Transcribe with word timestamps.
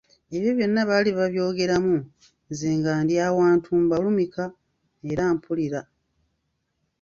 Ebyo 0.35 0.51
byonna 0.57 0.81
baali 0.89 1.11
babyogeramu 1.17 1.95
nze 2.49 2.69
nga 2.77 2.93
ndi 3.03 3.15
awantu 3.27 3.69
mbalumika 3.83 4.43
era 5.11 5.23
mpulira. 5.35 5.81